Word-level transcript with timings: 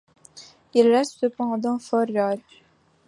Il 0.73 0.87
reste 0.87 1.19
cependant 1.19 1.77
fort 1.77 2.07
rare. 2.11 2.37